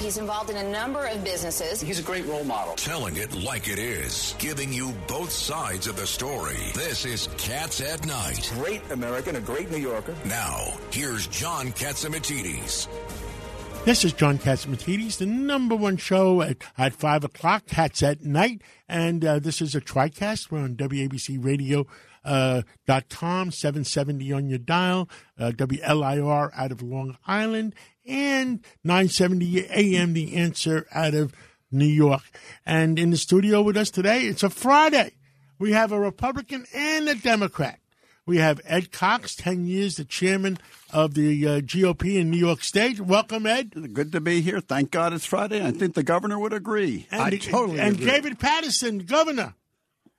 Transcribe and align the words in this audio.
He's 0.00 0.16
involved 0.16 0.48
in 0.48 0.56
a 0.56 0.70
number 0.70 1.04
of 1.04 1.22
businesses. 1.22 1.78
He's 1.78 1.98
a 1.98 2.02
great 2.02 2.24
role 2.26 2.42
model. 2.42 2.74
Telling 2.76 3.16
it 3.18 3.34
like 3.34 3.68
it 3.68 3.78
is, 3.78 4.34
giving 4.38 4.72
you 4.72 4.94
both 5.06 5.30
sides 5.30 5.86
of 5.86 5.96
the 5.96 6.06
story. 6.06 6.56
This 6.74 7.04
is 7.04 7.28
Cats 7.36 7.82
at 7.82 8.06
Night. 8.06 8.50
Great 8.54 8.80
American, 8.90 9.36
a 9.36 9.40
great 9.40 9.70
New 9.70 9.76
Yorker. 9.76 10.14
Now, 10.24 10.72
here's 10.90 11.26
John 11.26 11.66
Catsimatidis. 11.72 12.88
This 13.84 14.02
is 14.04 14.14
John 14.14 14.38
Catsimatidis, 14.38 15.18
the 15.18 15.26
number 15.26 15.76
one 15.76 15.98
show 15.98 16.40
at, 16.40 16.56
at 16.78 16.94
5 16.94 17.24
o'clock, 17.24 17.66
Cats 17.66 18.02
at 18.02 18.22
Night. 18.24 18.62
And 18.88 19.22
uh, 19.22 19.38
this 19.38 19.60
is 19.60 19.74
a 19.74 19.82
TriCast. 19.82 20.50
We're 20.50 20.60
on 20.60 20.76
WABC 20.76 21.44
Radio. 21.44 21.86
Uh, 22.22 22.60
dot 22.86 23.08
com 23.08 23.50
770 23.50 24.30
on 24.34 24.46
your 24.46 24.58
dial 24.58 25.08
uh, 25.38 25.52
WLIR 25.52 26.50
out 26.54 26.70
of 26.70 26.82
Long 26.82 27.16
Island 27.26 27.74
and 28.10 28.64
970 28.82 29.66
AM 29.68 30.12
the 30.12 30.34
answer 30.36 30.86
out 30.92 31.14
of 31.14 31.32
New 31.70 31.86
York 31.86 32.22
and 32.66 32.98
in 32.98 33.10
the 33.10 33.16
studio 33.16 33.62
with 33.62 33.76
us 33.76 33.90
today 33.90 34.22
it's 34.22 34.42
a 34.42 34.50
Friday 34.50 35.12
we 35.58 35.72
have 35.72 35.92
a 35.92 36.00
Republican 36.00 36.66
and 36.74 37.08
a 37.08 37.14
Democrat 37.14 37.78
we 38.26 38.38
have 38.38 38.60
Ed 38.64 38.90
Cox 38.90 39.36
10 39.36 39.64
years 39.66 39.94
the 39.94 40.04
chairman 40.04 40.58
of 40.92 41.14
the 41.14 41.46
uh, 41.46 41.60
GOP 41.60 42.16
in 42.16 42.30
New 42.30 42.38
York 42.38 42.64
State 42.64 43.00
welcome 43.00 43.46
Ed 43.46 43.94
Good 43.94 44.10
to 44.12 44.20
be 44.20 44.40
here. 44.40 44.60
Thank 44.60 44.90
God 44.90 45.12
it's 45.12 45.24
Friday. 45.24 45.64
I 45.64 45.70
think 45.70 45.94
the 45.94 46.02
governor 46.02 46.38
would 46.38 46.52
agree. 46.52 47.06
and, 47.12 47.22
I 47.22 47.30
totally 47.30 47.78
agree. 47.78 47.80
and 47.80 47.94
agree. 47.96 48.06
David 48.06 48.38
Paterson 48.40 48.98
governor 48.98 49.54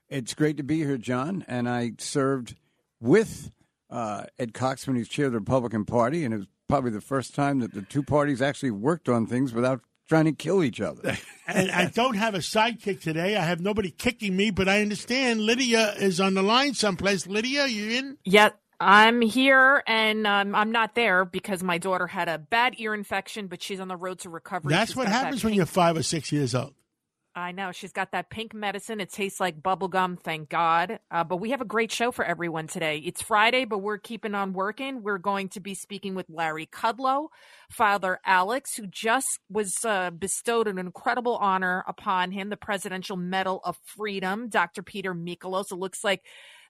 It's 0.10 0.34
great 0.34 0.58
to 0.58 0.64
be 0.64 0.78
here, 0.78 0.98
John. 0.98 1.44
And 1.48 1.68
I 1.68 1.94
served 1.98 2.56
with 3.02 3.52
uh, 3.90 4.24
Ed 4.40 4.54
Cox 4.54 4.88
when 4.88 4.96
he 4.96 5.02
was 5.02 5.10
chair 5.10 5.26
of 5.26 5.34
the 5.34 5.40
Republican 5.40 5.86
Party, 5.86 6.24
and 6.24 6.34
it 6.34 6.38
was 6.38 6.48
probably 6.72 6.92
the 6.92 7.02
first 7.02 7.36
time 7.36 7.60
that 7.60 7.74
the 7.74 7.82
two 7.82 8.02
parties 8.02 8.42
actually 8.42 8.72
worked 8.72 9.10
on 9.10 9.26
things 9.26 9.54
without 9.54 9.82
trying 10.08 10.24
to 10.24 10.32
kill 10.32 10.64
each 10.64 10.80
other. 10.80 11.18
and 11.48 11.70
I 11.70 11.88
don't 11.88 12.16
have 12.16 12.34
a 12.34 12.38
sidekick 12.38 13.02
today. 13.02 13.36
I 13.36 13.44
have 13.44 13.60
nobody 13.60 13.92
kicking 13.92 14.38
me, 14.38 14.52
but 14.52 14.70
I 14.70 14.82
understand 14.82 15.42
Lydia 15.42 15.94
is 16.00 16.22
on 16.22 16.34
the 16.34 16.42
line 16.42 16.74
someplace. 16.74 17.28
Lydia, 17.28 17.68
you 17.68 17.92
in? 17.92 18.18
Yeah, 18.24 18.52
I'm 18.80 19.20
here 19.20 19.84
and 19.86 20.26
um, 20.26 20.56
I'm 20.56 20.72
not 20.72 20.96
there 20.96 21.26
because 21.26 21.62
my 21.62 21.78
daughter 21.78 22.08
had 22.08 22.30
a 22.30 22.38
bad 22.38 22.76
ear 22.78 22.94
infection, 22.94 23.48
but 23.48 23.62
she's 23.62 23.82
on 23.82 23.90
the 23.90 23.98
road 23.98 24.20
to 24.20 24.30
recovery. 24.30 24.72
That's 24.72 24.92
She's 24.92 24.96
what 24.96 25.08
got 25.08 25.12
that 25.12 25.24
happens 25.26 25.44
when 25.44 25.54
you're 25.54 25.66
five 25.66 25.98
or 25.98 26.04
six 26.04 26.32
years 26.32 26.56
old. 26.56 26.74
I 27.34 27.54
know 27.54 27.72
she's 27.72 27.94
got 27.94 28.12
that 28.12 28.30
pink 28.30 28.54
medicine. 28.54 29.00
It 29.00 29.10
tastes 29.10 29.40
like 29.40 29.64
bubble 29.64 29.88
gum, 29.88 30.18
thank 30.18 30.50
God. 30.50 31.00
Uh, 31.10 31.24
but 31.24 31.38
we 31.38 31.52
have 31.52 31.62
a 31.62 31.66
great 31.66 31.90
show 31.90 32.12
for 32.12 32.26
everyone 32.26 32.68
today. 32.68 32.98
It's 32.98 33.22
Friday, 33.22 33.64
but 33.64 33.78
we're 33.78 34.00
keeping 34.00 34.36
on 34.36 34.52
working. 34.52 35.02
We're 35.02 35.18
going 35.18 35.48
to 35.50 35.62
be 35.62 35.74
speaking 35.74 36.14
with 36.14 36.26
Larry 36.30 36.66
Kudlow, 36.66 37.30
Father 37.70 38.20
Alex, 38.26 38.76
who 38.76 38.86
just 38.86 39.40
was 39.50 39.74
uh, 39.86 40.12
bestowed 40.12 40.68
an 40.68 40.78
incredible 40.78 41.38
honor 41.38 41.86
upon 41.88 42.32
him, 42.32 42.50
the 42.50 42.58
Presidential 42.58 43.16
Medal 43.16 43.62
of 43.64 43.78
Freedom. 43.86 44.50
Dr. 44.50 44.84
Peter 44.84 45.16
Mikolos. 45.16 45.72
It 45.72 45.76
looks 45.76 46.04
like 46.04 46.24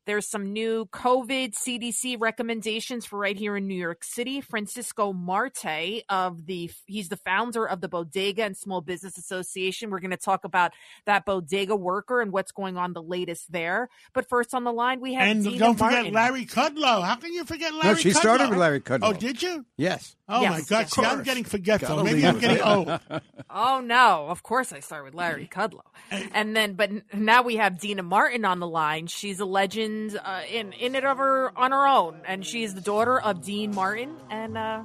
there's 0.05 0.27
some 0.27 0.51
new 0.53 0.87
COVID 0.91 1.53
CDC 1.53 2.17
recommendations 2.19 3.05
for 3.05 3.19
right 3.19 3.37
here 3.37 3.55
in 3.57 3.67
New 3.67 3.75
York 3.75 4.03
City. 4.03 4.41
Francisco 4.41 5.13
Marte 5.13 6.03
of 6.09 6.45
the 6.45 6.71
he's 6.85 7.09
the 7.09 7.17
founder 7.17 7.65
of 7.67 7.81
the 7.81 7.87
Bodega 7.87 8.43
and 8.43 8.57
Small 8.57 8.81
Business 8.81 9.17
Association. 9.17 9.89
We're 9.89 9.99
going 9.99 10.11
to 10.11 10.17
talk 10.17 10.43
about 10.43 10.71
that 11.05 11.25
bodega 11.25 11.75
worker 11.75 12.21
and 12.21 12.31
what's 12.31 12.51
going 12.51 12.77
on 12.77 12.93
the 12.93 13.01
latest 13.03 13.51
there. 13.51 13.89
But 14.13 14.27
first 14.29 14.53
on 14.53 14.63
the 14.63 14.73
line 14.73 15.01
we 15.01 15.13
have 15.13 15.27
And 15.27 15.43
Deana 15.43 15.57
don't 15.59 15.75
forget 15.77 15.93
Martin. 16.11 16.13
Larry 16.13 16.45
Kudlow. 16.45 17.03
How 17.03 17.15
can 17.15 17.33
you 17.33 17.43
forget 17.45 17.73
Larry 17.73 17.87
no, 17.89 17.95
she 17.95 18.09
Kudlow? 18.11 18.15
started 18.15 18.49
with 18.49 18.59
Larry 18.59 18.81
Kudlow. 18.81 18.99
Oh, 19.03 19.13
did 19.13 19.41
you? 19.41 19.65
Yes. 19.77 20.15
Oh, 20.27 20.41
Yes, 20.41 20.51
my 20.51 20.59
God. 20.61 20.79
yes. 20.83 20.91
See, 20.95 21.01
I'm 21.03 21.23
getting 21.23 21.43
forgetful. 21.43 21.89
Gotta 21.97 22.03
Maybe 22.03 22.25
I'm 22.25 22.37
it. 22.37 22.41
getting 22.41 22.61
old. 22.61 22.99
Oh 23.53 23.81
no! 23.81 24.27
Of 24.29 24.43
course, 24.43 24.71
I 24.71 24.79
start 24.79 25.03
with 25.03 25.13
Larry 25.13 25.45
Kudlow, 25.51 25.81
and 26.09 26.55
then 26.55 26.75
but 26.75 26.89
now 27.13 27.41
we 27.41 27.57
have 27.57 27.77
Deana 27.79 28.01
Martin 28.01 28.45
on 28.45 28.59
the 28.61 28.67
line. 28.67 29.07
She's 29.07 29.41
a 29.41 29.45
legend 29.45 29.90
uh, 30.15 30.41
in 30.51 30.73
in 30.73 30.95
it 30.95 31.05
of 31.05 31.17
her 31.17 31.51
on 31.57 31.71
her 31.71 31.87
own, 31.87 32.21
and 32.25 32.45
she's 32.45 32.73
the 32.73 32.81
daughter 32.81 33.19
of 33.19 33.43
Dean 33.43 33.73
Martin, 33.73 34.15
and 34.29 34.57
uh, 34.57 34.83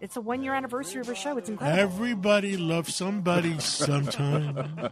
it's 0.00 0.16
a 0.16 0.20
one 0.20 0.42
year 0.42 0.54
anniversary 0.54 1.00
of 1.00 1.06
her 1.08 1.14
show. 1.14 1.36
It's 1.38 1.48
incredible. 1.48 1.80
Everybody 1.80 2.56
loves 2.56 2.94
somebody 2.94 3.58
sometime. 3.58 4.54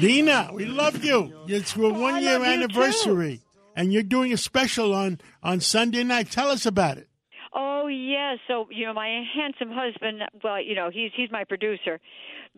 Deana, 0.00 0.50
we 0.52 0.64
love 0.64 1.04
you. 1.04 1.32
It's 1.48 1.76
your 1.76 1.92
one 1.92 2.22
year 2.22 2.38
love 2.38 2.46
you, 2.46 2.52
anniversary. 2.52 3.40
And 3.76 3.92
you're 3.92 4.02
doing 4.02 4.32
a 4.32 4.36
special 4.36 4.94
on, 4.94 5.20
on 5.42 5.60
Sunday 5.60 6.04
night. 6.04 6.30
Tell 6.30 6.48
us 6.48 6.64
about 6.64 6.96
it. 6.96 7.08
Oh 7.84 7.88
yeah, 7.88 8.36
so 8.48 8.66
you 8.70 8.86
know 8.86 8.94
my 8.94 9.22
handsome 9.34 9.70
husband. 9.70 10.22
Well, 10.42 10.58
you 10.58 10.74
know 10.74 10.88
he's 10.90 11.10
he's 11.14 11.30
my 11.30 11.44
producer, 11.44 12.00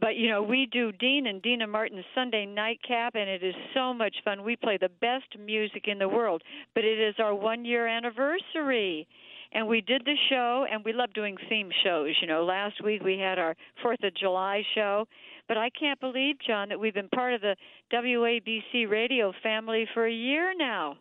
but 0.00 0.14
you 0.14 0.28
know 0.28 0.40
we 0.40 0.68
do 0.70 0.92
Dean 0.92 1.26
and 1.26 1.42
Deana 1.42 1.66
Martin's 1.66 2.04
Sunday 2.14 2.46
nightcap, 2.46 3.16
and 3.16 3.28
it 3.28 3.42
is 3.42 3.54
so 3.74 3.92
much 3.92 4.14
fun. 4.24 4.44
We 4.44 4.54
play 4.54 4.78
the 4.80 4.90
best 5.00 5.36
music 5.44 5.88
in 5.88 5.98
the 5.98 6.08
world, 6.08 6.42
but 6.76 6.84
it 6.84 7.00
is 7.00 7.16
our 7.18 7.34
one 7.34 7.64
year 7.64 7.88
anniversary, 7.88 9.08
and 9.52 9.66
we 9.66 9.80
did 9.80 10.02
the 10.04 10.14
show, 10.30 10.64
and 10.70 10.84
we 10.84 10.92
love 10.92 11.12
doing 11.12 11.36
theme 11.48 11.70
shows. 11.82 12.14
You 12.20 12.28
know, 12.28 12.44
last 12.44 12.84
week 12.84 13.02
we 13.02 13.18
had 13.18 13.40
our 13.40 13.56
Fourth 13.82 14.04
of 14.04 14.14
July 14.14 14.62
show, 14.76 15.06
but 15.48 15.56
I 15.56 15.70
can't 15.70 15.98
believe 15.98 16.36
John 16.46 16.68
that 16.68 16.78
we've 16.78 16.94
been 16.94 17.08
part 17.08 17.34
of 17.34 17.40
the 17.40 17.56
WABC 17.92 18.88
radio 18.88 19.32
family 19.42 19.88
for 19.92 20.06
a 20.06 20.12
year 20.12 20.52
now. 20.56 20.98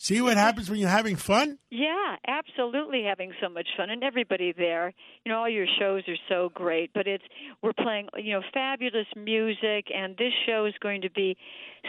See 0.00 0.20
what 0.20 0.36
happens 0.36 0.70
when 0.70 0.78
you're 0.78 0.88
having 0.88 1.16
fun? 1.16 1.58
Yeah, 1.70 2.14
absolutely 2.26 3.02
having 3.02 3.32
so 3.42 3.48
much 3.48 3.66
fun 3.76 3.90
and 3.90 4.04
everybody 4.04 4.54
there. 4.56 4.94
You 5.24 5.32
know, 5.32 5.38
all 5.38 5.48
your 5.48 5.66
shows 5.78 6.04
are 6.06 6.16
so 6.28 6.50
great, 6.54 6.92
but 6.94 7.08
it's 7.08 7.24
we're 7.62 7.72
playing, 7.72 8.08
you 8.16 8.32
know, 8.32 8.42
fabulous 8.54 9.08
music 9.16 9.86
and 9.92 10.16
this 10.16 10.32
show 10.46 10.66
is 10.66 10.74
going 10.80 11.02
to 11.02 11.10
be 11.10 11.36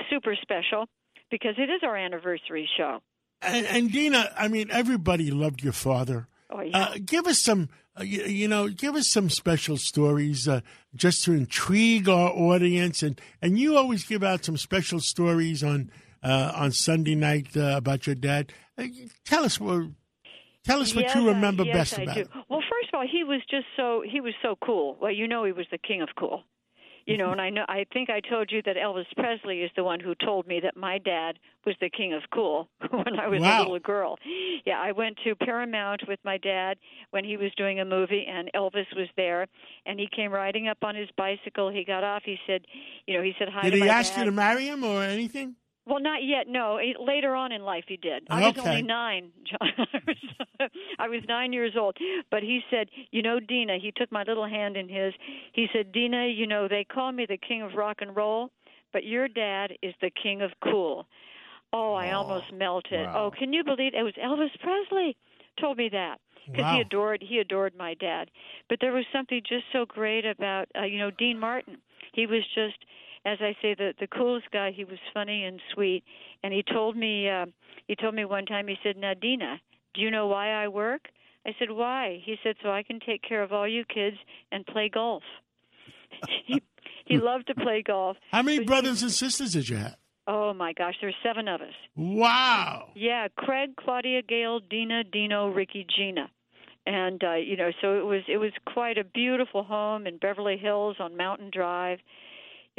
super 0.09 0.35
special 0.41 0.87
because 1.29 1.53
it 1.59 1.69
is 1.69 1.81
our 1.83 1.95
anniversary 1.95 2.67
show. 2.77 2.97
And, 3.43 3.67
and 3.67 3.91
Deana, 3.91 4.31
I 4.35 4.47
mean, 4.47 4.69
everybody 4.71 5.29
loved 5.29 5.63
your 5.63 5.73
father. 5.73 6.27
Oh 6.49 6.61
yeah. 6.61 6.79
Uh, 6.79 6.95
give 7.05 7.27
us 7.27 7.39
some, 7.39 7.69
uh, 7.95 8.03
you, 8.03 8.23
you 8.23 8.47
know, 8.47 8.69
give 8.69 8.95
us 8.95 9.07
some 9.07 9.29
special 9.29 9.77
stories 9.77 10.47
uh, 10.47 10.61
just 10.95 11.23
to 11.25 11.33
intrigue 11.33 12.09
our 12.09 12.31
audience. 12.31 13.03
And, 13.03 13.21
and 13.39 13.59
you 13.59 13.77
always 13.77 14.03
give 14.03 14.23
out 14.23 14.45
some 14.45 14.57
special 14.57 14.99
stories 14.99 15.63
on 15.63 15.91
uh, 16.23 16.51
on 16.55 16.71
Sunday 16.71 17.15
night 17.15 17.55
uh, 17.55 17.75
about 17.77 18.05
your 18.07 18.15
dad. 18.15 18.51
Uh, 18.77 18.85
tell 19.25 19.43
us 19.43 19.59
what, 19.59 19.83
tell 20.63 20.81
us 20.81 20.93
what 20.95 21.05
yes, 21.05 21.15
you 21.15 21.27
remember 21.27 21.63
yes, 21.63 21.75
best 21.75 21.99
I 21.99 22.03
about 22.03 22.15
do. 22.15 22.21
it. 22.21 22.29
Well, 22.49 22.61
first 22.61 22.89
of 22.93 22.99
all, 22.99 23.07
he 23.11 23.23
was 23.23 23.41
just 23.49 23.65
so 23.75 24.03
he 24.09 24.21
was 24.21 24.33
so 24.41 24.55
cool. 24.63 24.97
Well, 25.01 25.11
you 25.11 25.27
know, 25.27 25.43
he 25.43 25.51
was 25.51 25.65
the 25.71 25.77
king 25.77 26.01
of 26.01 26.09
cool. 26.17 26.43
You 27.05 27.17
know, 27.17 27.31
and 27.31 27.41
I 27.41 27.49
know 27.49 27.63
I 27.67 27.85
think 27.91 28.11
I 28.11 28.19
told 28.19 28.51
you 28.51 28.61
that 28.67 28.75
Elvis 28.75 29.05
Presley 29.17 29.61
is 29.61 29.71
the 29.75 29.83
one 29.83 29.99
who 29.99 30.13
told 30.13 30.45
me 30.45 30.59
that 30.61 30.77
my 30.77 30.99
dad 30.99 31.39
was 31.65 31.73
the 31.81 31.89
king 31.89 32.13
of 32.13 32.21
cool 32.31 32.69
when 32.91 33.17
I 33.19 33.27
was 33.27 33.41
Wow. 33.41 33.61
a 33.61 33.63
little 33.63 33.79
girl. 33.79 34.19
Yeah, 34.63 34.79
I 34.79 34.91
went 34.91 35.17
to 35.23 35.33
Paramount 35.33 36.03
with 36.07 36.19
my 36.23 36.37
dad 36.37 36.77
when 37.09 37.23
he 37.25 37.35
was 37.35 37.51
doing 37.57 37.79
a 37.79 37.85
movie 37.85 38.27
and 38.29 38.51
Elvis 38.53 38.85
was 38.95 39.07
there 39.17 39.47
and 39.87 39.99
he 39.99 40.07
came 40.15 40.31
riding 40.31 40.67
up 40.67 40.77
on 40.83 40.93
his 40.93 41.09
bicycle. 41.17 41.71
He 41.71 41.83
got 41.83 42.03
off. 42.03 42.21
He 42.25 42.37
said, 42.45 42.61
you 43.07 43.17
know, 43.17 43.23
he 43.23 43.33
said 43.39 43.47
hi 43.51 43.67
Did 43.71 43.81
he 43.81 43.89
ask 43.89 44.13
dad. 44.13 44.19
you 44.19 44.25
to 44.25 44.31
marry 44.31 44.67
him 44.67 44.83
or 44.83 45.01
anything? 45.01 45.55
Well, 45.85 45.99
not 45.99 46.23
yet. 46.23 46.47
No, 46.47 46.79
later 46.99 47.33
on 47.35 47.51
in 47.51 47.63
life 47.63 47.85
he 47.87 47.97
did. 47.97 48.27
I 48.29 48.47
was 48.49 48.57
only 48.59 48.83
nine. 48.83 49.31
John. 49.43 49.69
I 50.99 51.07
was, 51.07 51.21
nine 51.27 51.51
years 51.53 51.73
old. 51.77 51.97
But 52.29 52.43
he 52.43 52.61
said, 52.69 52.89
"You 53.11 53.21
know, 53.21 53.39
Deana." 53.39 53.77
He 53.81 53.91
took 53.95 54.11
my 54.11 54.23
little 54.23 54.45
hand 54.47 54.77
in 54.77 54.87
his. 54.89 55.13
He 55.53 55.67
said, 55.73 55.91
"Deana, 55.91 56.27
you 56.27 56.45
know 56.47 56.67
they 56.67 56.83
call 56.83 57.11
me 57.11 57.25
the 57.27 57.37
king 57.37 57.61
of 57.63 57.73
rock 57.73 57.97
and 58.01 58.15
roll, 58.15 58.51
but 58.93 59.03
your 59.03 59.27
dad 59.27 59.73
is 59.81 59.93
the 60.01 60.11
king 60.11 60.41
of 60.41 60.51
cool." 60.63 61.07
Oh, 61.71 61.93
I 61.93 62.11
almost 62.11 62.51
melted. 62.51 63.05
wow. 63.05 63.25
Oh, 63.27 63.31
can 63.31 63.53
you 63.53 63.63
believe 63.63 63.93
it 63.93 64.01
was 64.03 64.13
Elvis 64.15 64.49
Presley 64.59 65.15
told 65.59 65.77
me 65.77 65.89
that 65.89 66.19
because 66.47 66.63
Wow. 66.63 66.75
he 66.75 66.81
adored 66.81 67.21
he 67.21 67.37
adored 67.39 67.75
my 67.77 67.93
dad. 67.93 68.31
But 68.69 68.79
there 68.81 68.91
was 68.91 69.05
something 69.13 69.41
just 69.47 69.65
so 69.71 69.85
great 69.85 70.25
about 70.25 70.67
uh, 70.77 70.83
you 70.85 70.97
know 70.99 71.11
Dean 71.11 71.39
Martin. 71.39 71.77
He 72.13 72.25
was 72.25 72.41
just 72.55 72.77
as 73.25 73.37
I 73.41 73.55
say 73.61 73.75
the 73.75 73.93
the 73.99 74.07
coolest 74.07 74.51
guy. 74.51 74.71
He 74.71 74.83
was 74.83 74.97
funny 75.13 75.43
and 75.43 75.61
sweet, 75.73 76.03
and 76.43 76.53
he 76.53 76.63
told 76.63 76.95
me 76.97 77.29
uh, 77.29 77.45
he 77.87 77.95
told 77.95 78.15
me 78.15 78.25
one 78.25 78.45
time 78.45 78.67
he 78.67 78.75
said, 78.83 78.97
"Nadina, 78.97 79.59
do 79.93 80.01
you 80.01 80.11
know 80.11 80.27
why 80.27 80.51
I 80.51 80.67
work?" 80.67 81.09
I 81.45 81.51
said, 81.57 81.71
"Why?" 81.71 82.21
He 82.23 82.35
said, 82.43 82.55
"So 82.61 82.69
I 82.69 82.83
can 82.83 82.99
take 82.99 83.21
care 83.21 83.43
of 83.43 83.51
all 83.53 83.67
you 83.67 83.83
kids 83.85 84.17
and 84.51 84.65
play 84.65 84.89
golf." 84.89 85.23
he 86.45 86.61
he 87.05 87.17
loved 87.17 87.47
to 87.47 87.55
play 87.55 87.81
golf. 87.85 88.17
How 88.31 88.41
many 88.41 88.57
But 88.59 88.63
he- 88.63 88.67
brothers 88.67 89.01
and 89.01 89.11
sisters 89.11 89.53
did 89.53 89.69
you 89.69 89.77
have? 89.77 89.95
Oh 90.27 90.53
my 90.53 90.73
gosh, 90.73 90.93
there's 91.01 91.15
seven 91.23 91.47
of 91.47 91.59
us. 91.61 91.73
Wow. 91.95 92.89
Yeah, 92.93 93.29
Craig, 93.35 93.71
Claudia, 93.79 94.21
Gail, 94.21 94.59
Deana, 94.59 95.03
Dino, 95.03 95.47
Ricky, 95.47 95.87
Gina. 95.97 96.29
And 96.85 97.23
uh, 97.23 97.33
you 97.33 97.57
know, 97.57 97.71
so 97.81 97.97
it 97.99 98.05
was 98.05 98.21
it 98.27 98.37
was 98.37 98.51
quite 98.65 98.97
a 98.97 99.03
beautiful 99.03 99.63
home 99.63 100.05
in 100.07 100.17
Beverly 100.17 100.57
Hills 100.57 100.97
on 100.99 101.17
Mountain 101.17 101.49
Drive. 101.51 101.99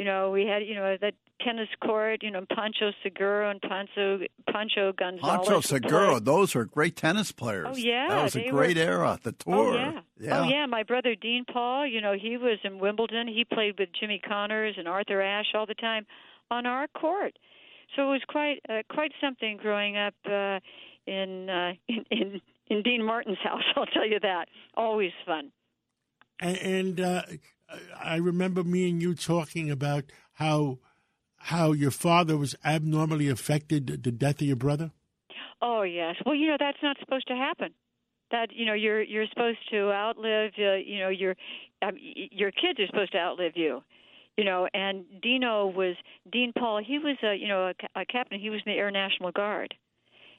You 0.01 0.05
know, 0.05 0.31
we 0.31 0.47
had 0.47 0.65
you 0.65 0.73
know 0.73 0.97
that 0.99 1.13
tennis 1.45 1.69
court. 1.79 2.23
You 2.23 2.31
know, 2.31 2.43
Pancho 2.55 2.91
Segura 3.03 3.51
and 3.51 3.61
Pancho 3.61 4.21
Pancho 4.51 4.93
Gonzalez. 4.93 5.21
Pancho 5.21 5.55
would 5.57 5.63
Segura, 5.63 6.19
those 6.19 6.55
are 6.55 6.65
great 6.65 6.95
tennis 6.95 7.31
players. 7.31 7.67
Oh 7.69 7.75
yeah, 7.77 8.07
that 8.09 8.23
was 8.23 8.35
a 8.35 8.49
great 8.49 8.77
were, 8.77 8.81
era. 8.81 9.19
The 9.21 9.33
tour. 9.33 9.55
Oh 9.55 9.71
tour. 9.73 10.01
yeah. 10.19 10.39
Oh 10.39 10.49
yeah, 10.49 10.65
my 10.65 10.81
brother 10.81 11.13
Dean 11.13 11.45
Paul, 11.45 11.85
you 11.85 12.01
know, 12.01 12.15
he 12.19 12.35
was 12.35 12.57
in 12.63 12.79
Wimbledon. 12.79 13.27
He 13.27 13.45
played 13.45 13.77
with 13.77 13.89
Jimmy 13.99 14.19
Connors 14.27 14.73
and 14.75 14.87
Arthur 14.87 15.21
Ashe 15.21 15.53
all 15.53 15.67
the 15.67 15.75
time 15.75 16.07
on 16.49 16.65
our 16.65 16.87
court. 16.87 17.37
So 17.95 18.01
it 18.01 18.11
was 18.13 18.21
quite 18.27 18.59
uh, 18.67 18.81
quite 18.89 19.11
something 19.21 19.57
growing 19.57 19.97
up 19.97 20.15
uh 20.25 20.61
in 21.05 21.47
uh 21.47 21.73
in, 21.87 22.05
in 22.09 22.41
in 22.71 22.81
Dean 22.81 23.03
Martin's 23.05 23.37
house, 23.43 23.61
I'll 23.75 23.85
tell 23.85 24.07
you 24.07 24.19
that. 24.19 24.47
Always 24.73 25.11
fun. 25.27 25.51
And, 26.39 26.57
and 26.57 26.99
uh, 26.99 27.21
I 27.99 28.17
remember 28.17 28.63
me 28.63 28.89
and 28.89 29.01
you 29.01 29.15
talking 29.15 29.69
about 29.69 30.05
how 30.33 30.79
how 31.37 31.71
your 31.71 31.91
father 31.91 32.37
was 32.37 32.55
abnormally 32.63 33.27
affected 33.27 34.03
the 34.03 34.11
death 34.11 34.41
of 34.41 34.47
your 34.47 34.55
brother. 34.55 34.91
Oh 35.61 35.83
yes. 35.83 36.15
Well, 36.25 36.35
you 36.35 36.47
know 36.47 36.57
that's 36.59 36.77
not 36.83 36.97
supposed 36.99 37.27
to 37.27 37.35
happen. 37.35 37.73
That 38.31 38.51
you 38.51 38.65
know 38.65 38.73
you're 38.73 39.01
you're 39.01 39.27
supposed 39.27 39.59
to 39.71 39.91
outlive 39.91 40.51
uh, 40.57 40.75
you 40.75 40.99
know 40.99 41.09
your 41.09 41.35
um, 41.81 41.95
your 41.97 42.51
kids 42.51 42.79
are 42.79 42.87
supposed 42.87 43.11
to 43.13 43.17
outlive 43.17 43.53
you. 43.55 43.83
You 44.37 44.45
know, 44.45 44.67
and 44.73 45.03
Dino 45.21 45.67
was 45.67 45.95
Dean 46.31 46.53
Paul. 46.57 46.81
He 46.85 46.99
was 46.99 47.17
a 47.23 47.35
you 47.35 47.47
know 47.47 47.71
a, 47.95 48.01
a 48.01 48.05
captain. 48.05 48.39
He 48.39 48.49
was 48.49 48.61
in 48.65 48.71
the 48.71 48.77
Air 48.77 48.91
National 48.91 49.31
Guard, 49.31 49.73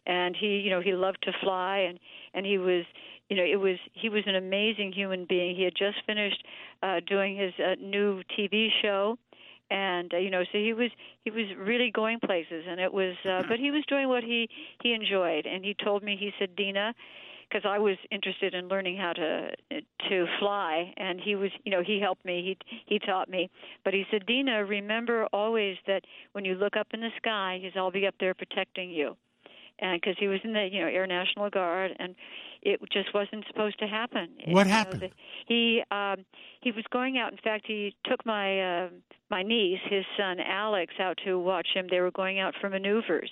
and 0.07 0.37
he 0.39 0.59
you 0.59 0.71
know 0.71 0.81
he 0.81 0.93
loved 0.93 1.19
to 1.23 1.33
fly 1.43 1.87
and 1.89 1.99
and 2.35 2.47
he 2.47 2.59
was 2.59 2.85
you 3.33 3.39
know 3.39 3.45
it 3.45 3.57
was 3.57 3.79
he 3.95 4.11
was 4.11 4.25
an 4.27 4.35
amazing 4.35 4.93
human 4.93 5.25
being. 5.27 5.57
He 5.57 5.63
had 5.63 5.75
just 5.75 5.97
finished 6.07 6.45
uh, 6.83 7.01
doing 7.07 7.35
his 7.35 7.55
uh, 7.59 7.77
new 7.81 8.23
TV 8.39 8.69
show. 8.83 9.17
And 9.71 10.13
uh, 10.13 10.19
you 10.19 10.29
know 10.29 10.43
so 10.53 10.59
he 10.59 10.75
was 10.75 10.91
he 11.25 11.31
was 11.31 11.47
really 11.57 11.91
going 11.91 12.21
places. 12.21 12.65
And 12.69 12.79
it 12.79 12.93
was 12.93 13.15
uh, 13.25 13.43
but 13.49 13.59
he 13.59 13.71
was 13.71 13.85
doing 13.89 14.09
what 14.09 14.23
he 14.23 14.51
he 14.83 14.93
enjoyed. 14.93 15.47
And 15.47 15.65
he 15.65 15.75
told 15.83 16.03
me 16.03 16.15
he 16.21 16.31
said 16.39 16.55
Deana 16.57 16.93
because 17.49 17.67
I 17.67 17.79
was 17.79 17.97
interested 18.11 18.53
in 18.53 18.69
learning 18.69 18.99
how 18.99 19.15
to 19.15 19.53
to 20.11 20.27
fly. 20.39 20.93
And 20.99 21.19
he 21.19 21.35
was 21.35 21.51
you 21.65 21.73
know 21.73 21.83
he 21.83 22.01
helped 22.01 22.27
me. 22.27 22.43
He 22.45 22.75
he 22.85 22.99
taught 22.99 23.31
me. 23.31 23.49
But 23.83 23.95
he 23.95 24.05
said 24.11 24.27
Deana 24.27 24.63
remember 24.63 25.27
always 25.33 25.79
that 25.87 26.05
when 26.33 26.45
you 26.45 26.55
look 26.55 26.77
up 26.77 26.89
in 26.93 27.01
the 27.01 27.13
sky 27.17 27.61
he's 27.63 27.73
I'll 27.77 27.91
be 27.91 28.07
up 28.07 28.17
there 28.21 28.35
protecting 28.35 28.91
you. 28.91 29.17
And 29.79 29.99
because 29.99 30.17
he 30.21 30.29
was 30.29 30.41
in 30.45 30.53
the 30.53 30.69
you 30.71 30.83
know 30.83 30.89
Air 30.89 31.07
National 31.07 31.49
Guard. 31.49 31.93
And 31.99 32.15
it 32.63 32.81
just 32.93 33.13
wasn't 33.15 33.45
supposed 33.49 33.79
to 33.81 33.87
happen 33.87 34.29
What 34.47 34.67
You 34.67 34.73
know, 34.73 34.77
happened? 34.79 35.01
the- 35.03 35.11
he 35.47 35.83
um 35.91 36.25
he 36.61 36.71
was 36.73 36.85
going 36.93 37.19
out 37.19 37.33
in 37.33 37.39
fact 37.39 37.67
he 37.67 37.95
took 38.05 38.25
my 38.25 38.85
uh, 38.85 38.89
my 39.31 39.43
niece 39.43 39.81
his 39.89 40.05
son 40.17 40.39
Alex 40.41 40.95
out 41.01 41.19
to 41.25 41.39
watch 41.39 41.69
him 41.75 41.87
they 41.91 42.01
were 42.01 42.11
going 42.13 42.39
out 42.39 42.55
for 42.61 42.69
maneuvers 42.71 43.31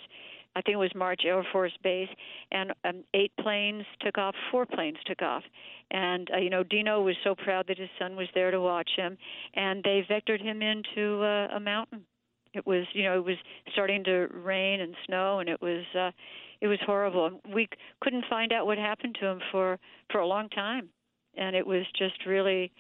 I 0.56 0.62
think 0.62 0.74
it 0.74 0.78
was 0.78 0.90
March 0.96 1.20
Air 1.24 1.46
Force 1.52 1.76
Base, 1.84 2.08
and 2.50 2.72
um, 2.84 3.04
eight 3.14 3.30
planes 3.38 3.84
took 4.00 4.18
off. 4.18 4.34
Four 4.50 4.66
planes 4.66 4.96
took 5.06 5.22
off, 5.22 5.44
and 5.92 6.28
uh, 6.34 6.38
you 6.38 6.50
know 6.50 6.64
Dino 6.64 7.00
was 7.02 7.14
so 7.22 7.36
proud 7.36 7.68
that 7.68 7.78
his 7.78 7.88
son 8.00 8.16
was 8.16 8.26
there 8.34 8.50
to 8.50 8.60
watch 8.60 8.90
him, 8.96 9.16
and 9.54 9.80
they 9.84 10.04
vectored 10.10 10.42
him 10.42 10.60
into 10.60 11.22
uh, 11.22 11.54
a 11.54 11.60
mountain. 11.60 12.04
It 12.52 12.66
was 12.66 12.84
you 12.94 13.04
know 13.04 13.16
it 13.16 13.24
was 13.24 13.36
starting 13.72 14.02
to 14.02 14.26
rain 14.32 14.80
and 14.80 14.96
snow, 15.06 15.38
and 15.38 15.48
it 15.48 15.62
was 15.62 15.84
uh, 15.96 16.10
it 16.60 16.66
was 16.66 16.78
horrible. 16.84 17.40
We 17.52 17.68
couldn't 18.00 18.24
find 18.28 18.52
out 18.52 18.66
what 18.66 18.78
happened 18.78 19.16
to 19.20 19.26
him 19.26 19.40
for 19.50 19.78
for 20.10 20.20
a 20.20 20.26
long 20.26 20.48
time, 20.48 20.88
and 21.36 21.56
it 21.56 21.66
was 21.66 21.84
just 21.98 22.26
really 22.26 22.72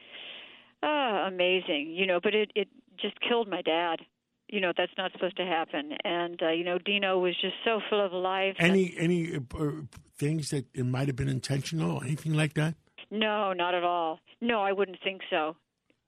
uh, 0.82 0.86
amazing, 1.28 1.94
you 1.96 2.06
know. 2.06 2.20
But 2.22 2.34
it 2.34 2.52
it 2.54 2.68
just 3.00 3.18
killed 3.20 3.48
my 3.48 3.62
dad. 3.62 4.00
You 4.48 4.60
know 4.60 4.72
that's 4.76 4.92
not 4.98 5.12
supposed 5.12 5.36
to 5.36 5.44
happen, 5.44 5.92
and 6.04 6.40
uh, 6.42 6.50
you 6.50 6.64
know 6.64 6.78
Dino 6.78 7.18
was 7.18 7.34
just 7.40 7.54
so 7.64 7.80
full 7.88 8.04
of 8.04 8.12
life. 8.12 8.56
Any 8.58 8.94
any 8.98 9.36
uh, 9.36 9.40
uh, 9.58 9.70
things 10.16 10.50
that 10.50 10.66
it 10.74 10.84
might 10.84 11.06
have 11.06 11.16
been 11.16 11.28
intentional 11.28 11.98
or 11.98 12.04
anything 12.04 12.34
like 12.34 12.54
that? 12.54 12.74
No, 13.10 13.52
not 13.52 13.74
at 13.74 13.84
all. 13.84 14.20
No, 14.40 14.62
I 14.62 14.72
wouldn't 14.72 14.98
think 15.02 15.22
so. 15.30 15.56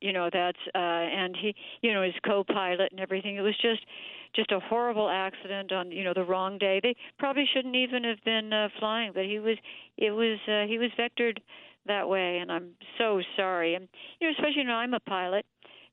You 0.01 0.13
know, 0.13 0.31
that's 0.33 0.59
uh 0.75 0.79
and 0.79 1.37
he, 1.41 1.55
you 1.81 1.95
know, 1.95 2.03
his 2.03 2.15
co-pilot 2.27 2.91
and 2.91 3.01
everything. 3.01 3.37
It 3.37 3.43
was 3.43 3.57
just 3.63 3.87
just 4.35 4.51
a 4.53 4.61
horrible 4.61 5.09
accident 5.09 5.73
on, 5.73 5.91
you 5.91 6.05
know, 6.05 6.13
the 6.15 6.25
wrong 6.25 6.59
day. 6.59 6.81
They 6.83 6.97
probably 7.19 7.45
shouldn't 7.53 7.77
even 7.77 8.05
have 8.05 8.23
been 8.25 8.53
uh, 8.53 8.69
flying, 8.79 9.13
but 9.15 9.25
he 9.25 9.39
was 9.39 9.57
it 9.97 10.11
was 10.11 10.39
uh, 10.49 10.67
he 10.67 10.79
was 10.79 10.91
vectored 10.99 11.39
that 11.87 12.09
way 12.09 12.39
and 12.39 12.51
I'm 12.51 12.71
so 12.99 13.21
sorry. 13.37 13.75
And 13.75 13.89
you 14.21 14.29
know, 14.29 14.33
especially 14.33 14.63
you 14.63 14.65
know 14.65 14.75
I'm 14.75 14.95
a 14.95 15.01
pilot 15.01 15.45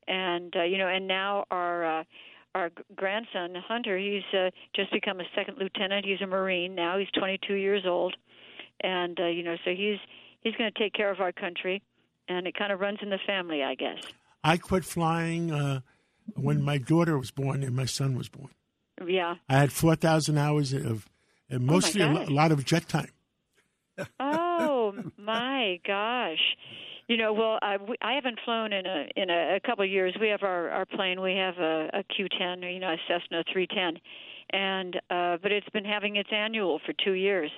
and 0.08 0.54
uh, 0.56 0.62
you 0.64 0.78
know, 0.78 0.88
and 0.88 1.06
now 1.06 1.44
our 1.50 2.00
uh 2.00 2.04
our 2.54 2.70
grandson 2.96 3.54
Hunter, 3.66 3.96
he's 3.96 4.22
uh, 4.34 4.50
just 4.74 4.92
become 4.92 5.20
a 5.20 5.24
second 5.36 5.58
lieutenant. 5.58 6.04
He's 6.04 6.20
a 6.20 6.26
Marine 6.26 6.74
now. 6.74 6.98
He's 6.98 7.10
22 7.16 7.54
years 7.54 7.84
old, 7.86 8.16
and 8.80 9.18
uh, 9.20 9.26
you 9.26 9.42
know, 9.42 9.56
so 9.64 9.70
he's 9.70 9.98
he's 10.40 10.54
going 10.56 10.70
to 10.72 10.78
take 10.78 10.92
care 10.92 11.10
of 11.10 11.20
our 11.20 11.32
country, 11.32 11.80
and 12.28 12.46
it 12.46 12.54
kind 12.58 12.72
of 12.72 12.80
runs 12.80 12.98
in 13.02 13.10
the 13.10 13.20
family, 13.26 13.62
I 13.62 13.74
guess. 13.74 14.02
I 14.42 14.56
quit 14.56 14.84
flying 14.84 15.52
uh, 15.52 15.80
when 16.36 16.62
my 16.62 16.78
daughter 16.78 17.18
was 17.18 17.30
born 17.30 17.62
and 17.62 17.74
my 17.74 17.84
son 17.86 18.16
was 18.16 18.28
born. 18.28 18.50
Yeah. 19.06 19.36
I 19.48 19.58
had 19.58 19.72
four 19.72 19.96
thousand 19.96 20.38
hours 20.38 20.72
of, 20.72 21.08
and 21.48 21.64
mostly 21.64 22.02
a, 22.02 22.10
a 22.10 22.30
lot 22.30 22.52
of 22.52 22.64
jet 22.64 22.88
time. 22.88 23.10
Oh 24.18 24.94
my 25.18 25.80
gosh. 25.86 26.56
You 27.08 27.16
know, 27.16 27.32
well, 27.32 27.58
I, 27.60 27.76
we- 27.76 27.96
I 28.02 28.12
haven't 28.14 28.38
flown 28.44 28.72
in 28.72 28.86
a 28.86 29.06
in 29.16 29.30
a, 29.30 29.56
a 29.56 29.60
couple 29.60 29.84
of 29.84 29.90
years. 29.90 30.14
We 30.20 30.28
have 30.28 30.42
our 30.42 30.68
our 30.70 30.86
plane. 30.86 31.20
We 31.20 31.34
have 31.36 31.58
a, 31.58 31.88
a 31.92 32.04
Q10, 32.04 32.72
you 32.72 32.78
know, 32.80 32.92
a 32.92 32.96
Cessna 33.08 33.42
310, 33.52 34.00
and 34.52 34.96
uh, 35.10 35.38
but 35.42 35.50
it's 35.52 35.68
been 35.70 35.84
having 35.84 36.16
its 36.16 36.30
annual 36.32 36.80
for 36.86 36.92
two 37.04 37.12
years. 37.14 37.50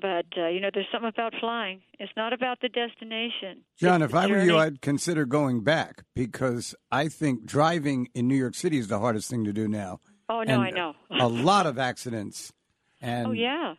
But 0.00 0.26
uh, 0.36 0.48
you 0.48 0.60
know, 0.60 0.68
there's 0.72 0.86
something 0.92 1.08
about 1.08 1.32
flying. 1.40 1.80
It's 1.98 2.12
not 2.16 2.32
about 2.32 2.60
the 2.60 2.68
destination. 2.68 3.62
John, 3.78 4.02
if 4.02 4.14
I 4.14 4.26
were 4.26 4.42
you. 4.42 4.58
I'd 4.58 4.82
consider 4.82 5.24
going 5.24 5.64
back 5.64 6.02
because 6.14 6.74
I 6.90 7.08
think 7.08 7.46
driving 7.46 8.08
in 8.14 8.28
New 8.28 8.36
York 8.36 8.54
City 8.54 8.78
is 8.78 8.88
the 8.88 8.98
hardest 8.98 9.30
thing 9.30 9.44
to 9.44 9.52
do 9.52 9.68
now. 9.68 10.00
Oh 10.28 10.42
no, 10.42 10.54
And 10.54 10.62
I 10.62 10.70
know. 10.70 10.94
a 11.10 11.28
lot 11.28 11.66
of 11.66 11.78
accidents 11.78 12.52
and 13.00 13.28
oh 13.28 13.32
yeah. 13.32 13.74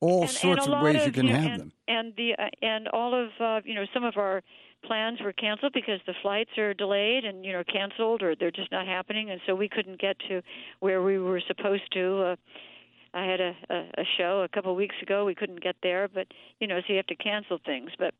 all 0.00 0.22
and, 0.22 0.30
sorts 0.30 0.66
and 0.66 0.74
of 0.74 0.82
ways 0.82 1.04
you 1.04 1.12
can 1.12 1.26
know, 1.26 1.32
have 1.32 1.44
and, 1.44 1.60
them. 1.60 1.72
And 1.88 2.12
the 2.16 2.34
uh, 2.38 2.48
and 2.62 2.88
all 2.88 3.14
of 3.14 3.30
uh, 3.40 3.60
you 3.64 3.74
know 3.74 3.86
some 3.92 4.04
of 4.04 4.16
our 4.16 4.42
plans 4.84 5.20
were 5.20 5.32
canceled 5.32 5.72
because 5.72 6.00
the 6.06 6.14
flights 6.22 6.56
are 6.58 6.74
delayed 6.74 7.24
and 7.24 7.44
you 7.44 7.52
know 7.52 7.64
canceled 7.64 8.22
or 8.22 8.36
they're 8.36 8.50
just 8.50 8.70
not 8.70 8.86
happening, 8.86 9.30
and 9.30 9.40
so 9.46 9.54
we 9.54 9.68
couldn't 9.68 10.00
get 10.00 10.16
to 10.28 10.42
where 10.80 11.02
we 11.02 11.18
were 11.18 11.42
supposed 11.46 11.92
to. 11.92 12.22
Uh, 12.22 12.36
I 13.14 13.24
had 13.24 13.40
a, 13.40 13.56
a, 13.70 13.74
a 13.98 14.04
show 14.18 14.42
a 14.42 14.48
couple 14.48 14.70
of 14.70 14.76
weeks 14.76 14.96
ago. 15.02 15.24
We 15.24 15.34
couldn't 15.34 15.62
get 15.62 15.76
there, 15.82 16.08
but 16.08 16.26
you 16.60 16.66
know, 16.66 16.80
so 16.80 16.92
you 16.92 16.96
have 16.96 17.06
to 17.06 17.16
cancel 17.16 17.58
things. 17.64 17.90
But 17.98 18.14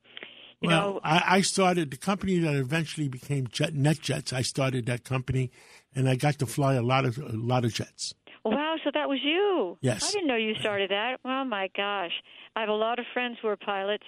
you 0.60 0.68
well, 0.68 0.94
know, 0.94 1.00
I, 1.04 1.22
I 1.26 1.40
started 1.42 1.90
the 1.90 1.96
company 1.96 2.38
that 2.38 2.54
eventually 2.54 3.08
became 3.08 3.46
Jet, 3.48 3.74
NetJets. 3.74 4.32
I 4.32 4.42
started 4.42 4.86
that 4.86 5.04
company, 5.04 5.50
and 5.94 6.08
I 6.08 6.16
got 6.16 6.38
to 6.38 6.46
fly 6.46 6.74
a 6.74 6.82
lot 6.82 7.04
of 7.04 7.18
a 7.18 7.36
lot 7.36 7.64
of 7.64 7.74
jets. 7.74 8.14
Wow, 8.44 8.76
so 8.84 8.90
that 8.94 9.08
was 9.08 9.18
you. 9.24 9.76
Yes. 9.80 10.08
I 10.08 10.12
didn't 10.12 10.28
know 10.28 10.36
you 10.36 10.54
started 10.60 10.90
that. 10.90 11.18
Oh 11.24 11.44
my 11.44 11.68
gosh. 11.76 12.12
I 12.54 12.60
have 12.60 12.68
a 12.68 12.74
lot 12.74 13.00
of 13.00 13.04
friends 13.12 13.38
who 13.42 13.48
are 13.48 13.56
pilots 13.56 14.04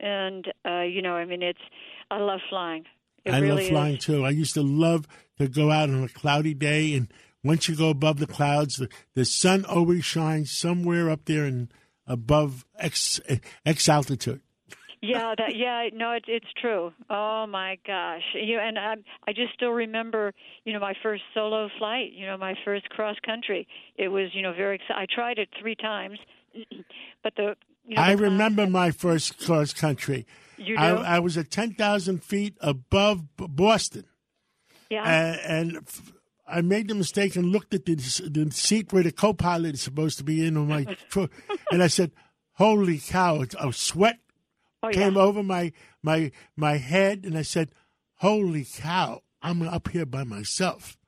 and 0.00 0.52
uh 0.68 0.80
you 0.80 1.00
know, 1.00 1.14
I 1.14 1.24
mean 1.24 1.42
it's 1.42 1.60
I 2.10 2.18
love 2.18 2.40
flying. 2.50 2.84
It 3.24 3.32
I 3.32 3.38
really 3.38 3.62
love 3.62 3.70
flying 3.70 3.96
is. 3.96 4.04
too. 4.04 4.24
I 4.24 4.30
used 4.30 4.54
to 4.54 4.62
love 4.62 5.06
to 5.38 5.48
go 5.48 5.70
out 5.70 5.88
on 5.88 6.02
a 6.02 6.08
cloudy 6.08 6.54
day, 6.54 6.94
and 6.94 7.12
once 7.44 7.68
you 7.68 7.76
go 7.76 7.90
above 7.90 8.18
the 8.18 8.26
clouds, 8.26 8.76
the, 8.76 8.88
the 9.14 9.24
sun 9.24 9.64
always 9.64 10.04
shines 10.04 10.50
somewhere 10.50 11.10
up 11.10 11.24
there 11.24 11.44
and 11.44 11.72
above 12.06 12.64
x 12.78 13.20
x 13.64 13.88
altitude. 13.88 14.40
Yeah, 15.04 15.34
that 15.36 15.56
yeah, 15.56 15.88
no, 15.92 16.12
it's 16.12 16.26
it's 16.28 16.46
true. 16.60 16.92
Oh 17.10 17.46
my 17.48 17.76
gosh. 17.84 18.22
You 18.34 18.60
and 18.60 18.78
I 18.78 18.94
I 19.26 19.32
just 19.32 19.52
still 19.52 19.70
remember, 19.72 20.32
you 20.64 20.72
know, 20.72 20.78
my 20.78 20.94
first 21.02 21.24
solo 21.34 21.68
flight, 21.76 22.12
you 22.12 22.24
know, 22.24 22.36
my 22.36 22.54
first 22.64 22.88
cross 22.90 23.16
country. 23.26 23.66
It 23.96 24.08
was, 24.08 24.30
you 24.32 24.42
know, 24.42 24.52
very 24.52 24.80
I 24.90 25.06
tried 25.12 25.38
it 25.38 25.48
3 25.60 25.74
times. 25.74 26.18
but 27.24 27.34
the 27.36 27.56
you 27.84 27.96
know, 27.96 28.02
I 28.02 28.14
the 28.14 28.22
remember 28.22 28.64
my 28.68 28.92
first 28.92 29.44
cross 29.44 29.72
country. 29.72 30.24
You 30.56 30.76
I, 30.78 30.90
do? 30.92 30.96
I 30.98 31.18
was 31.18 31.36
at 31.36 31.50
ten 31.50 31.74
thousand 31.74 32.22
feet 32.22 32.56
above 32.60 33.24
Boston. 33.36 34.04
Yeah. 34.88 35.02
And 35.04 35.78
f- 35.78 36.12
I 36.52 36.60
made 36.60 36.88
the 36.88 36.94
mistake 36.94 37.34
and 37.36 37.46
looked 37.46 37.72
at 37.74 37.86
the, 37.86 37.94
the 37.94 38.50
seat 38.52 38.92
where 38.92 39.02
the 39.02 39.10
co-pilot 39.12 39.74
is 39.74 39.80
supposed 39.82 40.18
to 40.18 40.24
be 40.24 40.46
in 40.46 40.56
on 40.56 40.68
my 40.68 40.84
foot, 41.08 41.32
and 41.70 41.82
I 41.82 41.86
said, 41.88 42.12
"Holy 42.54 42.98
cow!" 42.98 43.44
A 43.58 43.72
sweat 43.72 44.18
Oh, 44.84 44.88
yeah. 44.88 44.94
came 44.94 45.16
over 45.16 45.42
my 45.42 45.72
my 46.02 46.30
my 46.56 46.76
head, 46.76 47.24
and 47.24 47.38
I 47.38 47.42
said, 47.42 47.70
"Holy 48.16 48.64
cow! 48.64 49.22
I'm 49.40 49.62
up 49.62 49.88
here 49.88 50.06
by 50.06 50.24
myself, 50.24 50.98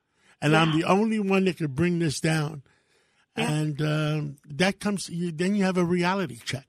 and 0.41 0.55
I'm 0.55 0.77
the 0.77 0.85
only 0.85 1.19
one 1.19 1.45
that 1.45 1.57
could 1.57 1.75
bring 1.75 1.99
this 1.99 2.19
down." 2.19 2.63
And 3.37 3.81
um, 3.81 4.37
that 4.49 4.79
comes. 4.79 5.09
You, 5.09 5.31
then 5.31 5.55
you 5.55 5.65
have 5.65 5.77
a 5.77 5.83
reality 5.83 6.39
check. 6.43 6.67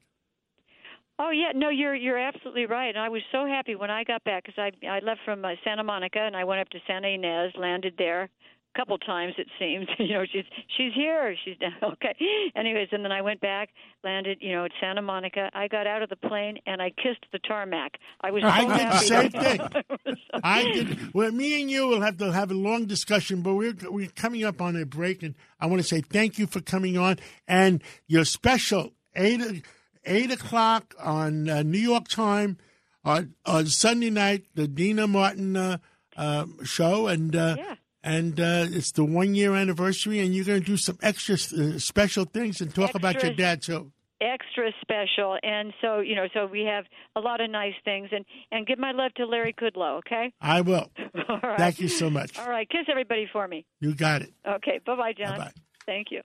Oh 1.18 1.30
yeah, 1.30 1.52
no, 1.54 1.71
you're 1.71 1.95
you're 1.95 2.18
absolutely 2.18 2.66
right. 2.66 2.88
And 2.88 2.99
I 2.99 3.09
was 3.09 3.23
so 3.33 3.47
happy 3.47 3.75
when 3.76 3.90
I 3.90 4.04
got 4.04 4.25
back 4.25 4.45
because 4.45 4.59
I 4.59 4.87
I 4.87 4.99
left 4.99 5.21
from 5.25 5.45
uh, 5.45 5.50
Santa 5.64 5.85
Monica 5.85 6.18
and 6.18 6.37
I 6.37 6.45
went 6.45 6.61
up 6.61 6.68
to 6.71 6.78
Santa 6.87 7.06
Ynez, 7.09 7.56
landed 7.56 7.95
there 7.97 8.28
a 8.76 8.78
couple 8.78 8.99
times 8.99 9.35
it 9.38 9.47
seems. 9.59 9.87
you 9.99 10.14
know, 10.14 10.25
she's 10.30 10.45
she's 10.76 10.92
here, 10.95 11.35
she's 11.45 11.56
down. 11.59 11.73
okay. 11.83 12.14
Anyways, 12.54 12.88
and 12.92 13.04
then 13.04 13.12
I 13.12 13.23
went 13.23 13.40
back, 13.40 13.71
landed, 14.04 14.38
you 14.40 14.52
know, 14.52 14.64
at 14.64 14.73
Santa 14.80 15.02
Monica. 15.02 15.50
I 15.54 15.68
got 15.68 15.87
out 15.87 16.02
of 16.02 16.09
the 16.09 16.16
plane 16.16 16.59
and 16.66 16.80
I 16.83 16.90
kissed 16.90 17.25
the 17.33 17.38
tarmac. 17.38 17.99
I 18.21 18.30
was 18.30 18.42
so 18.47 18.49
I 18.49 18.64
did 18.64 18.92
the 18.92 18.99
same 18.99 19.30
thing. 19.30 20.16
I 20.42 20.62
did. 20.64 21.14
Well, 21.14 21.30
me 21.33 21.61
and 21.61 21.71
you 21.71 21.87
will 21.87 22.02
have 22.02 22.18
to 22.18 22.33
have 22.33 22.50
a 22.50 22.54
long 22.54 22.87
discussion, 22.87 23.42
but 23.42 23.54
we're 23.54 23.75
we're 23.88 24.09
coming 24.09 24.45
up 24.45 24.61
on 24.61 24.76
a 24.76 24.85
break, 24.85 25.23
and 25.23 25.35
I 25.61 25.66
want 25.66 25.80
to 25.83 25.88
say 25.88 26.00
thank 26.00 26.38
you 26.38 26.47
for 26.47 26.61
coming 26.61 26.97
on 26.97 27.18
and 27.49 27.83
your 28.06 28.25
special 28.25 28.92
eight 29.14 29.64
eight 30.04 30.30
o'clock 30.30 30.95
on 31.02 31.49
uh, 31.49 31.62
New 31.62 31.78
York 31.78 32.09
time 32.09 32.59
on 33.04 33.35
on 33.45 33.66
Sunday 33.66 34.11
night, 34.11 34.45
the 34.54 34.68
Deana 34.68 35.06
Martin 35.06 35.56
uh, 35.56 35.78
uh, 36.16 36.47
show, 36.64 37.06
and 37.06 37.35
uh, 37.35 37.56
Yeah. 37.59 37.75
And 38.14 38.38
uh, 38.40 38.66
it's 38.78 38.92
the 38.92 39.04
one 39.04 39.34
year 39.34 39.54
anniversary, 39.54 40.18
and 40.20 40.34
you're 40.34 40.44
going 40.44 40.60
to 40.60 40.66
do 40.66 40.76
some 40.76 40.98
extra 41.02 41.34
uh, 41.34 41.78
special 41.78 42.25
things 42.25 42.60
and 42.62 42.75
talk 42.75 42.94
about 42.94 43.22
your 43.22 43.34
dad 43.34 43.60
too. 43.62 43.92
extra 44.20 44.66
special 44.80 45.36
and 45.42 45.75
so 45.82 46.00
you 46.00 46.14
know 46.18 46.26
so 46.32 46.46
we 46.46 46.62
have 46.75 46.84
a 47.16 47.20
lot 47.28 47.38
of 47.44 47.50
nice 47.50 47.75
things 47.84 48.08
and 48.16 48.25
and 48.50 48.66
give 48.66 48.78
my 48.78 48.92
love 48.92 49.12
to 49.18 49.26
larry 49.26 49.52
kudlow 49.52 49.98
okay 49.98 50.32
I 50.40 50.62
will. 50.62 50.86
all 51.28 51.38
right 51.42 51.58
Thank 51.58 51.80
you 51.80 51.88
so 51.88 52.08
much. 52.08 52.38
all 52.38 52.48
right 52.48 52.66
kiss 52.75 52.86
everybody 52.88 53.26
for 53.30 53.46
me 53.46 53.66
You 53.84 53.94
got 53.94 54.22
it. 54.22 54.32
okay 54.56 54.80
bye 54.86 54.96
bye 54.96 55.12
john 55.12 55.36
Bye-bye. 55.36 55.52
thank 55.84 56.06
you 56.10 56.22